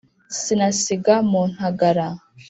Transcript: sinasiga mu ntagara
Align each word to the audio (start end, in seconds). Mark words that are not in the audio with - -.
sinasiga 0.39 1.15
mu 1.29 1.41
ntagara 1.53 2.07